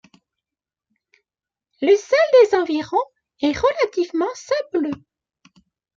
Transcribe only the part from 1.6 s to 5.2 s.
Le sol des environs est relativement sableux.